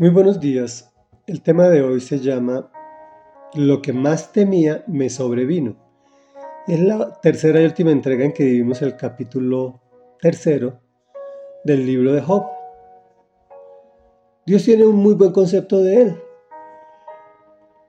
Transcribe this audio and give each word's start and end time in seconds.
Muy 0.00 0.10
buenos 0.10 0.38
días. 0.38 0.94
El 1.26 1.42
tema 1.42 1.68
de 1.68 1.82
hoy 1.82 2.00
se 2.00 2.20
llama 2.20 2.70
Lo 3.54 3.82
que 3.82 3.92
más 3.92 4.30
temía 4.30 4.84
me 4.86 5.10
sobrevino. 5.10 5.74
Es 6.68 6.78
la 6.78 7.20
tercera 7.20 7.60
y 7.60 7.64
última 7.64 7.90
entrega 7.90 8.24
en 8.24 8.32
que 8.32 8.44
vivimos 8.44 8.80
el 8.80 8.94
capítulo 8.94 9.80
tercero 10.20 10.78
del 11.64 11.84
libro 11.84 12.12
de 12.12 12.20
Job. 12.20 12.46
Dios 14.46 14.62
tiene 14.62 14.86
un 14.86 14.94
muy 14.94 15.14
buen 15.14 15.32
concepto 15.32 15.82
de 15.82 16.02
él, 16.02 16.22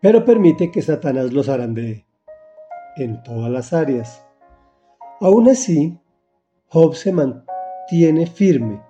pero 0.02 0.26
permite 0.26 0.72
que 0.72 0.82
Satanás 0.82 1.32
los 1.32 1.46
zarandee 1.46 2.08
en 2.98 3.22
todas 3.22 3.52
las 3.52 3.72
áreas. 3.72 4.26
Aún 5.22 5.48
así, 5.48 5.96
Job 6.70 6.96
se 6.96 7.14
mantiene 7.14 8.26
firme 8.26 8.89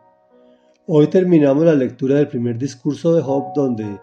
Hoy 0.91 1.05
terminamos 1.05 1.65
la 1.65 1.75
lectura 1.75 2.15
del 2.15 2.27
primer 2.27 2.57
discurso 2.57 3.13
de 3.13 3.21
Job 3.21 3.53
donde 3.53 4.01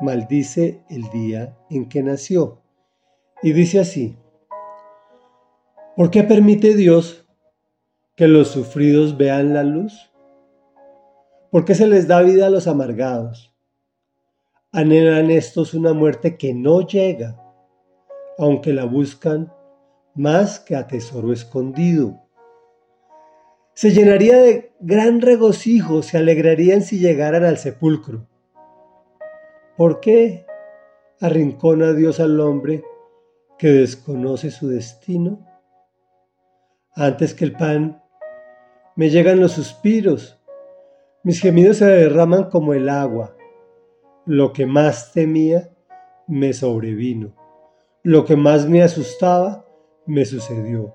maldice 0.00 0.82
el 0.90 1.08
día 1.10 1.56
en 1.70 1.88
que 1.88 2.02
nació. 2.02 2.60
Y 3.40 3.52
dice 3.52 3.78
así, 3.78 4.18
¿por 5.94 6.10
qué 6.10 6.24
permite 6.24 6.74
Dios 6.74 7.24
que 8.16 8.26
los 8.26 8.48
sufridos 8.48 9.16
vean 9.16 9.54
la 9.54 9.62
luz? 9.62 10.10
¿Por 11.52 11.64
qué 11.64 11.76
se 11.76 11.86
les 11.86 12.08
da 12.08 12.20
vida 12.22 12.48
a 12.48 12.50
los 12.50 12.66
amargados? 12.66 13.54
Anhelan 14.72 15.30
estos 15.30 15.72
una 15.72 15.92
muerte 15.92 16.36
que 16.36 16.52
no 16.52 16.80
llega, 16.84 17.40
aunque 18.38 18.72
la 18.72 18.86
buscan 18.86 19.52
más 20.16 20.58
que 20.58 20.74
a 20.74 20.88
tesoro 20.88 21.32
escondido 21.32 22.23
se 23.74 23.90
llenaría 23.90 24.38
de 24.38 24.72
gran 24.80 25.20
regocijo, 25.20 26.02
se 26.02 26.16
alegrarían 26.16 26.82
si 26.82 26.98
llegaran 26.98 27.44
al 27.44 27.58
sepulcro. 27.58 28.26
¿Por 29.76 30.00
qué 30.00 30.46
arrincona 31.20 31.92
Dios 31.92 32.20
al 32.20 32.38
hombre 32.40 32.84
que 33.58 33.68
desconoce 33.68 34.52
su 34.52 34.68
destino? 34.68 35.44
Antes 36.94 37.34
que 37.34 37.44
el 37.44 37.52
pan, 37.52 38.00
me 38.94 39.10
llegan 39.10 39.40
los 39.40 39.52
suspiros, 39.52 40.40
mis 41.24 41.40
gemidos 41.40 41.78
se 41.78 41.86
derraman 41.86 42.50
como 42.50 42.74
el 42.74 42.88
agua. 42.88 43.36
Lo 44.24 44.52
que 44.52 44.66
más 44.66 45.12
temía 45.12 45.70
me 46.28 46.52
sobrevino, 46.52 47.34
lo 48.04 48.24
que 48.24 48.36
más 48.36 48.68
me 48.68 48.82
asustaba 48.82 49.66
me 50.06 50.24
sucedió. 50.24 50.94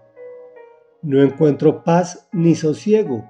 No 1.02 1.22
encuentro 1.22 1.83
paz 1.83 2.28
ni 2.33 2.55
sosiego, 2.55 3.23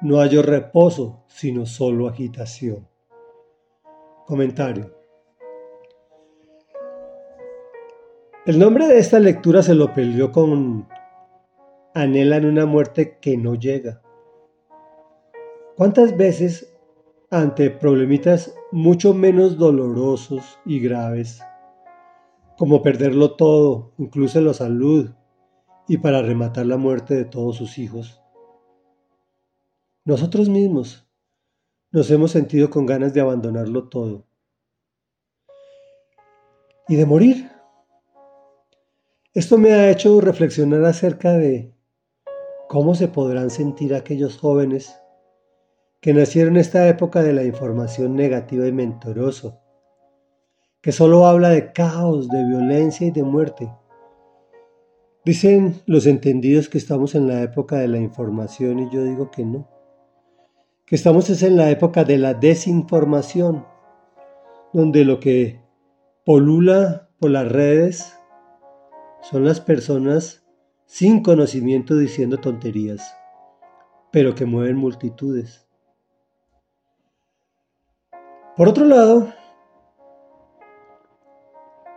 no 0.00 0.18
hallo 0.18 0.42
reposo, 0.42 1.22
sino 1.28 1.64
solo 1.64 2.08
agitación. 2.08 2.88
Comentario. 4.26 4.92
El 8.44 8.58
nombre 8.58 8.86
de 8.86 8.98
esta 8.98 9.20
lectura 9.20 9.62
se 9.62 9.74
lo 9.74 9.92
peleó 9.92 10.32
con 10.32 10.88
anhelan 11.94 12.44
una 12.44 12.66
muerte 12.66 13.18
que 13.20 13.36
no 13.36 13.54
llega. 13.54 14.02
¿Cuántas 15.76 16.16
veces 16.16 16.76
ante 17.30 17.70
problemitas 17.70 18.54
mucho 18.72 19.14
menos 19.14 19.58
dolorosos 19.58 20.58
y 20.64 20.80
graves, 20.80 21.42
como 22.56 22.82
perderlo 22.82 23.36
todo, 23.36 23.92
incluso 23.98 24.40
la 24.40 24.54
salud, 24.54 25.10
y 25.88 25.98
para 25.98 26.22
rematar 26.22 26.66
la 26.66 26.76
muerte 26.76 27.14
de 27.14 27.24
todos 27.24 27.56
sus 27.56 27.78
hijos. 27.78 28.20
Nosotros 30.04 30.48
mismos 30.48 31.08
nos 31.90 32.10
hemos 32.10 32.32
sentido 32.32 32.70
con 32.70 32.86
ganas 32.86 33.14
de 33.14 33.20
abandonarlo 33.20 33.88
todo 33.88 34.26
y 36.88 36.96
de 36.96 37.06
morir. 37.06 37.50
Esto 39.34 39.58
me 39.58 39.72
ha 39.72 39.90
hecho 39.90 40.20
reflexionar 40.20 40.84
acerca 40.84 41.32
de 41.32 41.74
cómo 42.68 42.94
se 42.94 43.08
podrán 43.08 43.50
sentir 43.50 43.94
aquellos 43.94 44.38
jóvenes 44.38 44.96
que 46.00 46.14
nacieron 46.14 46.54
en 46.54 46.60
esta 46.60 46.88
época 46.88 47.22
de 47.22 47.32
la 47.32 47.44
información 47.44 48.14
negativa 48.14 48.66
y 48.66 48.72
mentoroso, 48.72 49.60
que 50.80 50.92
solo 50.92 51.26
habla 51.26 51.50
de 51.50 51.72
caos, 51.72 52.28
de 52.28 52.44
violencia 52.44 53.06
y 53.06 53.10
de 53.10 53.24
muerte 53.24 53.70
Dicen 55.26 55.82
los 55.86 56.06
entendidos 56.06 56.68
que 56.68 56.78
estamos 56.78 57.16
en 57.16 57.26
la 57.26 57.42
época 57.42 57.78
de 57.78 57.88
la 57.88 57.98
información 57.98 58.78
y 58.78 58.90
yo 58.94 59.02
digo 59.02 59.32
que 59.32 59.44
no. 59.44 59.68
Que 60.84 60.94
estamos 60.94 61.28
es 61.30 61.42
en 61.42 61.56
la 61.56 61.68
época 61.68 62.04
de 62.04 62.16
la 62.16 62.32
desinformación, 62.32 63.66
donde 64.72 65.04
lo 65.04 65.18
que 65.18 65.60
polula 66.24 67.08
por 67.18 67.32
las 67.32 67.50
redes 67.50 68.16
son 69.20 69.44
las 69.44 69.60
personas 69.60 70.46
sin 70.84 71.24
conocimiento 71.24 71.96
diciendo 71.96 72.38
tonterías, 72.38 73.12
pero 74.12 74.36
que 74.36 74.44
mueven 74.44 74.76
multitudes. 74.76 75.66
Por 78.56 78.68
otro 78.68 78.84
lado, 78.84 79.32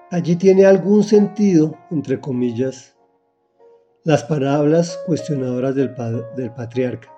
allí 0.10 0.36
tiene 0.36 0.66
algún 0.66 1.04
sentido, 1.04 1.78
entre 1.92 2.20
comillas, 2.20 2.96
las 4.09 4.24
palabras 4.24 5.00
cuestionadoras 5.06 5.75
del, 5.75 5.94
del 6.36 6.52
patriarca. 6.52 7.14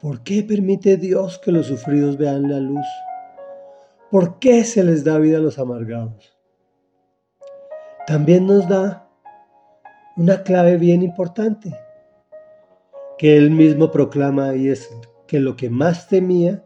¿Por 0.00 0.22
qué 0.22 0.42
permite 0.42 0.96
Dios 0.96 1.38
que 1.38 1.52
los 1.52 1.66
sufridos 1.66 2.16
vean 2.16 2.50
la 2.50 2.60
luz? 2.60 2.86
¿Por 4.10 4.38
qué 4.38 4.64
se 4.64 4.82
les 4.82 5.04
da 5.04 5.18
vida 5.18 5.36
a 5.36 5.40
los 5.42 5.58
amargados? 5.58 6.34
También 8.06 8.46
nos 8.46 8.66
da 8.66 9.06
una 10.16 10.42
clave 10.44 10.78
bien 10.78 11.02
importante 11.02 11.76
que 13.18 13.36
él 13.36 13.50
mismo 13.50 13.90
proclama 13.90 14.54
y 14.54 14.68
es 14.68 14.88
que 15.26 15.40
lo 15.40 15.56
que 15.56 15.68
más 15.68 16.08
temía 16.08 16.64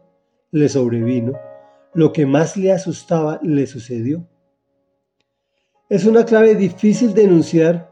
le 0.51 0.69
sobrevino, 0.69 1.33
lo 1.93 2.13
que 2.13 2.25
más 2.25 2.55
le 2.55 2.71
asustaba 2.71 3.41
le 3.43 3.67
sucedió. 3.67 4.25
Es 5.89 6.05
una 6.05 6.23
clave 6.23 6.55
difícil 6.55 7.13
de 7.13 7.25
enunciar 7.25 7.90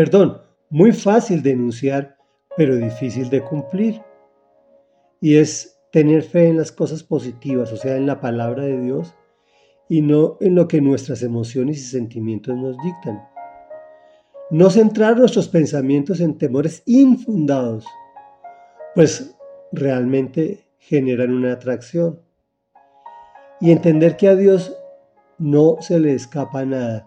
perdón, 0.00 0.40
muy 0.70 0.92
fácil 0.92 1.42
de 1.42 1.50
enunciar, 1.50 2.16
pero 2.56 2.74
difícil 2.74 3.28
de 3.28 3.42
cumplir. 3.42 4.00
Y 5.20 5.36
es 5.36 5.78
tener 5.92 6.22
fe 6.22 6.48
en 6.48 6.56
las 6.56 6.72
cosas 6.72 7.02
positivas, 7.02 7.70
o 7.70 7.76
sea, 7.76 7.96
en 7.96 8.06
la 8.06 8.18
palabra 8.18 8.62
de 8.62 8.80
Dios, 8.80 9.14
y 9.90 10.00
no 10.00 10.38
en 10.40 10.54
lo 10.54 10.68
que 10.68 10.80
nuestras 10.80 11.22
emociones 11.22 11.80
y 11.80 11.82
sentimientos 11.82 12.56
nos 12.56 12.78
dictan. 12.78 13.28
No 14.48 14.70
centrar 14.70 15.18
nuestros 15.18 15.48
pensamientos 15.48 16.20
en 16.20 16.38
temores 16.38 16.82
infundados, 16.86 17.84
pues 18.94 19.36
realmente 19.70 20.66
generan 20.78 21.30
una 21.30 21.52
atracción. 21.52 22.22
Y 23.60 23.70
entender 23.70 24.16
que 24.16 24.28
a 24.28 24.34
Dios 24.34 24.74
no 25.36 25.76
se 25.80 26.00
le 26.00 26.14
escapa 26.14 26.64
nada 26.64 27.06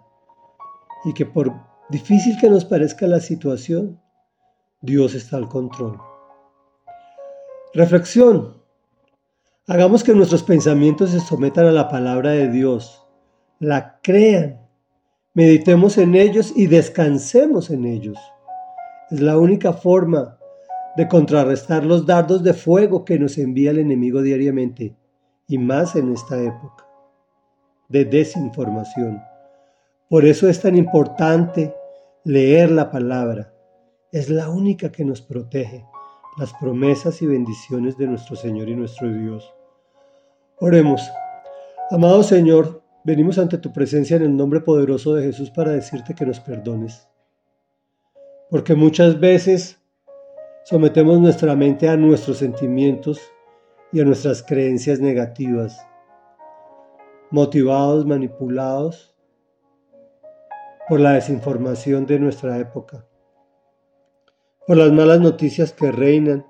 y 1.06 1.16
que 1.16 1.26
por 1.26 1.73
Difícil 1.94 2.40
que 2.40 2.50
nos 2.50 2.66
parezca 2.66 3.06
la 3.06 3.20
situación, 3.20 4.02
Dios 4.82 5.14
está 5.14 5.38
al 5.38 5.48
control. 5.48 6.02
Reflexión. 7.76 8.58
Hagamos 9.68 10.04
que 10.04 10.16
nuestros 10.16 10.42
pensamientos 10.42 11.12
se 11.12 11.20
sometan 11.20 11.68
a 11.68 11.72
la 11.72 11.90
palabra 11.90 12.32
de 12.32 12.50
Dios, 12.50 13.06
la 13.60 14.00
crean, 14.02 14.60
meditemos 15.36 16.00
en 16.00 16.16
ellos 16.16 16.52
y 16.56 16.66
descansemos 16.66 17.70
en 17.70 17.86
ellos. 17.86 18.18
Es 19.12 19.20
la 19.20 19.38
única 19.38 19.72
forma 19.72 20.40
de 20.98 21.08
contrarrestar 21.08 21.86
los 21.86 22.08
dardos 22.08 22.42
de 22.42 22.56
fuego 22.56 23.06
que 23.06 23.20
nos 23.20 23.38
envía 23.38 23.70
el 23.70 23.78
enemigo 23.78 24.24
diariamente, 24.24 24.98
y 25.48 25.60
más 25.60 25.96
en 25.96 26.12
esta 26.12 26.42
época 26.42 26.88
de 27.88 28.04
desinformación. 28.04 29.22
Por 30.10 30.26
eso 30.26 30.50
es 30.50 30.60
tan 30.60 30.76
importante 30.76 31.76
leer 32.24 32.72
la 32.72 32.90
palabra. 32.90 33.54
Es 34.12 34.30
la 34.30 34.50
única 34.50 34.92
que 34.92 35.04
nos 35.04 35.22
protege 35.22 35.86
las 36.38 36.54
promesas 36.54 37.22
y 37.22 37.28
bendiciones 37.28 37.98
de 37.98 38.08
nuestro 38.08 38.36
Señor 38.36 38.70
y 38.70 38.76
nuestro 38.76 39.12
Dios. 39.12 39.54
Oremos. 40.60 41.02
Amado 41.92 42.24
Señor, 42.24 42.82
venimos 43.04 43.38
ante 43.38 43.58
tu 43.58 43.74
presencia 43.74 44.16
en 44.16 44.24
el 44.24 44.38
nombre 44.38 44.62
poderoso 44.62 45.14
de 45.14 45.24
Jesús 45.24 45.50
para 45.50 45.72
decirte 45.72 46.16
que 46.16 46.26
nos 46.26 46.40
perdones. 46.40 47.08
Porque 48.50 48.74
muchas 48.74 49.20
veces 49.20 49.82
sometemos 50.64 51.20
nuestra 51.20 51.56
mente 51.56 51.90
a 51.90 51.98
nuestros 51.98 52.38
sentimientos 52.38 53.20
y 53.92 54.00
a 54.00 54.06
nuestras 54.06 54.42
creencias 54.42 55.00
negativas, 55.00 55.86
motivados, 57.30 58.06
manipulados 58.06 59.13
por 60.88 61.00
la 61.00 61.14
desinformación 61.14 62.06
de 62.06 62.20
nuestra 62.20 62.58
época, 62.58 63.06
por 64.68 64.78
las 64.78 64.92
malas 64.92 65.20
noticias 65.20 65.74
que 65.74 65.92
reinan, 65.92 66.46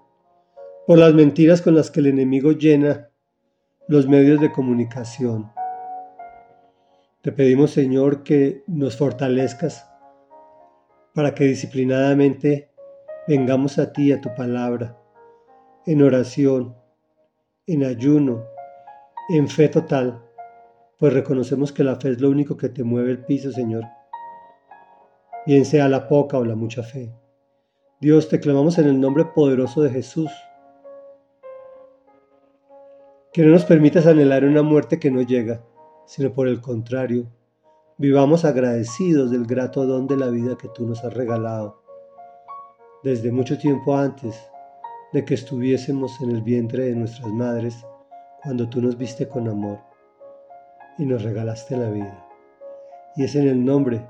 por 0.88 0.98
las 0.98 1.14
mentiras 1.14 1.62
con 1.62 1.76
las 1.76 1.92
que 1.92 2.00
el 2.00 2.08
enemigo 2.08 2.52
llena 2.52 3.10
los 3.88 4.08
medios 4.08 4.42
de 4.42 4.52
comunicación. 4.52 5.52
Te 7.22 7.32
pedimos, 7.32 7.72
Señor, 7.72 8.24
que 8.24 8.64
nos 8.68 8.98
fortalezcas 8.98 9.90
para 11.14 11.34
que 11.36 11.46
disciplinadamente 11.46 12.72
vengamos 13.28 13.78
a 13.78 13.94
ti, 13.94 14.12
a 14.12 14.20
tu 14.20 14.34
palabra, 14.36 14.98
en 15.86 16.02
oración, 16.02 16.76
en 17.68 17.84
ayuno, 17.84 18.46
en 19.30 19.48
fe 19.48 19.70
total, 19.70 20.22
pues 20.98 21.14
reconocemos 21.14 21.72
que 21.72 21.84
la 21.84 21.96
fe 21.96 22.10
es 22.10 22.22
lo 22.22 22.30
único 22.30 22.58
que 22.58 22.70
te 22.70 22.84
mueve 22.84 23.12
el 23.12 23.26
piso, 23.26 23.52
Señor, 23.52 23.84
bien 25.46 25.66
sea 25.66 25.90
la 25.90 26.08
poca 26.08 26.38
o 26.38 26.46
la 26.46 26.56
mucha 26.56 26.84
fe. 26.84 27.14
Dios, 28.00 28.30
te 28.30 28.40
clamamos 28.40 28.78
en 28.78 28.88
el 28.88 29.00
nombre 29.00 29.26
poderoso 29.26 29.82
de 29.82 29.90
Jesús, 29.90 30.32
que 33.32 33.44
no 33.44 33.52
nos 33.52 33.66
permitas 33.66 34.06
anhelar 34.06 34.44
una 34.46 34.62
muerte 34.62 35.00
que 35.00 35.10
no 35.10 35.22
llega, 35.22 35.64
sino 36.06 36.34
por 36.34 36.48
el 36.48 36.62
contrario, 36.62 37.28
vivamos 37.98 38.46
agradecidos 38.46 39.32
del 39.32 39.46
grato 39.46 39.86
don 39.86 40.08
de 40.08 40.18
la 40.18 40.28
vida 40.28 40.58
que 40.58 40.70
tú 40.70 40.86
nos 40.86 41.04
has 41.04 41.14
regalado, 41.14 41.82
desde 43.04 43.32
mucho 43.32 43.58
tiempo 43.58 43.96
antes 43.96 44.40
de 45.14 45.26
que 45.26 45.34
estuviésemos 45.34 46.20
en 46.22 46.32
el 46.32 46.42
vientre 46.42 46.86
de 46.86 46.96
nuestras 46.96 47.32
madres, 47.32 47.86
cuando 48.42 48.68
tú 48.68 48.82
nos 48.82 48.98
viste 48.98 49.28
con 49.28 49.48
amor 49.48 49.80
y 50.98 51.06
nos 51.06 51.24
regalaste 51.24 51.78
la 51.78 51.90
vida. 51.90 52.28
Y 53.16 53.24
es 53.24 53.36
en 53.36 53.48
el 53.48 53.64
nombre 53.64 54.06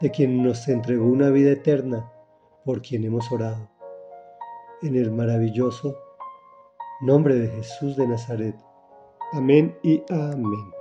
de 0.00 0.10
quien 0.10 0.42
nos 0.42 0.68
entregó 0.68 1.06
una 1.06 1.30
vida 1.30 1.52
eterna 1.52 2.10
por 2.64 2.82
quien 2.82 3.04
hemos 3.04 3.30
orado. 3.32 3.70
En 4.82 4.96
el 4.96 5.10
maravilloso 5.10 5.96
nombre 7.00 7.34
de 7.36 7.48
Jesús 7.48 7.96
de 7.96 8.06
Nazaret. 8.06 8.56
Amén 9.32 9.76
y 9.82 10.02
amén. 10.10 10.73